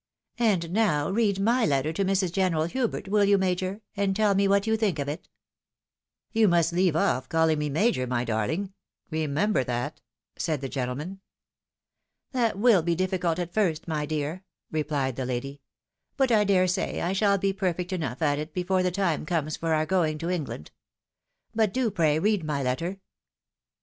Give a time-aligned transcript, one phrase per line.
[0.49, 2.31] "And now read my letter to Mrs.
[2.31, 3.37] General Hubert, will you.
[3.37, 5.29] Major, and tell me what you think of it.""
[6.33, 8.71] You must leave off calling me Major, my darhng,—
[9.11, 10.01] re member that,"
[10.35, 11.19] said the gentleman."
[12.31, 14.43] That will be difficult at first, my dear,"
[14.73, 15.61] repUed the lady;"
[16.17, 19.55] but I dare say I shall be perfect enough at it before the time comes
[19.55, 20.71] for our going to England.
[21.53, 22.99] But do pray read my letter."